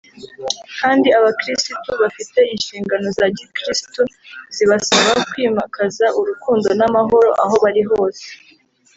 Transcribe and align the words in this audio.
kandi 0.79 1.07
abakirisitu 1.17 1.89
bafite 2.01 2.39
inshingano 2.53 3.07
za 3.17 3.27
gikirisitu 3.37 4.01
zibasaba 4.55 5.11
kwimakaza 5.29 6.05
urukundo 6.19 6.67
n’amahoro 6.79 7.29
aho 7.43 7.55
bari 7.63 7.81
hose 7.89 8.25